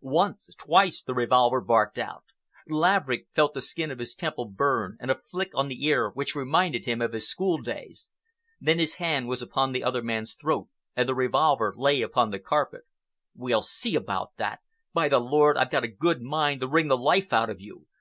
Once, 0.00 0.50
twice, 0.58 1.00
the 1.00 1.14
revolver 1.14 1.60
barked 1.60 1.96
out. 1.96 2.24
Laverick 2.66 3.28
felt 3.36 3.54
the 3.54 3.60
skin 3.60 3.92
of 3.92 4.00
his 4.00 4.16
temple 4.16 4.46
burn 4.46 4.96
and 4.98 5.12
a 5.12 5.20
flick 5.30 5.52
on 5.54 5.68
the 5.68 5.84
ear 5.86 6.10
which 6.10 6.34
reminded 6.34 6.86
him 6.86 7.00
of 7.00 7.12
his 7.12 7.28
school 7.30 7.58
days. 7.58 8.10
Then 8.60 8.80
his 8.80 8.94
hand 8.94 9.28
was 9.28 9.40
upon 9.42 9.70
the 9.70 9.84
other 9.84 10.02
man's 10.02 10.34
throat 10.34 10.66
and 10.96 11.08
the 11.08 11.14
revolver 11.14 11.72
lay 11.76 12.02
upon 12.02 12.32
the 12.32 12.40
carpet. 12.40 12.82
"We'll 13.36 13.62
see 13.62 13.94
about 13.94 14.36
that. 14.38 14.58
By 14.92 15.08
the 15.08 15.20
Lord, 15.20 15.56
I've 15.56 15.72
a 15.72 15.86
good 15.86 16.20
mind 16.20 16.62
to 16.62 16.66
wring 16.68 16.88
the 16.88 16.98
life 16.98 17.32
out 17.32 17.48
of 17.48 17.60
you. 17.60 17.86